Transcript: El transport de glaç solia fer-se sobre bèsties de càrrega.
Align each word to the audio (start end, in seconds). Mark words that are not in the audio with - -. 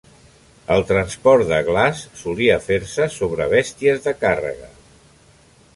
El 0.75 0.85
transport 0.91 1.45
de 1.51 1.59
glaç 1.67 2.01
solia 2.23 2.57
fer-se 2.69 3.09
sobre 3.19 3.49
bèsties 3.55 4.05
de 4.09 4.17
càrrega. 4.25 4.73